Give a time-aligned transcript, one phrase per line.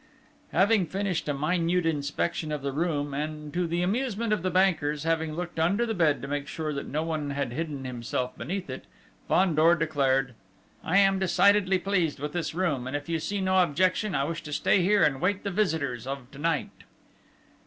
[0.51, 5.03] Having finished a minute inspection of the room, and, to the amusement of the bankers,
[5.03, 8.67] having looked under the bed to make sure that no one had hidden himself beneath
[8.67, 8.85] it,
[9.27, 10.33] Fandor declared:
[10.83, 14.41] "I am decidedly pleased with this room, and if you see no objection, I wish
[14.41, 16.71] to stay here and await the visitors of to night."